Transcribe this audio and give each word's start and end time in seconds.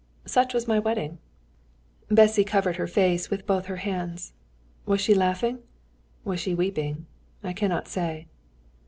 Such 0.25 0.55
was 0.55 0.67
my 0.67 0.79
wedding." 0.79 1.19
Bessy 2.09 2.43
covered 2.43 2.77
her 2.77 2.87
face 2.87 3.29
with 3.29 3.45
both 3.45 3.67
her 3.67 3.75
hands. 3.75 4.33
Was 4.87 4.99
she 4.99 5.13
laughing? 5.13 5.59
Was 6.25 6.39
she 6.39 6.55
weeping? 6.55 7.05
I 7.43 7.53
cannot 7.53 7.87
say. 7.87 8.25